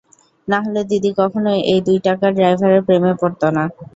[0.47, 3.63] নাহলে দিদি কখনোই এই দুই টাকার ড্রাইভারের প্রেমে পড়ত না।